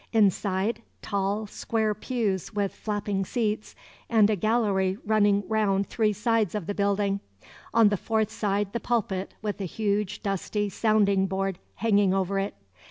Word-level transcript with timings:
Inside, 0.13 0.81
tall, 1.03 1.45
square 1.45 1.93
pews 1.93 2.55
with 2.55 2.73
flapping 2.73 3.23
seats, 3.23 3.75
and 4.09 4.31
a 4.31 4.35
gallery 4.35 4.97
running 5.05 5.43
round 5.47 5.85
three 5.85 6.11
sides 6.11 6.55
of 6.55 6.65
the 6.65 6.73
building. 6.73 7.19
On 7.71 7.89
the 7.89 7.97
fourth 7.97 8.31
side 8.31 8.73
the 8.73 8.79
pulpit, 8.79 9.35
with 9.43 9.61
a 9.61 9.65
huge, 9.65 10.23
dusty 10.23 10.69
sounding 10.69 11.27
board 11.27 11.59
hanging 11.75 12.15
over 12.15 12.39
it. 12.39 12.55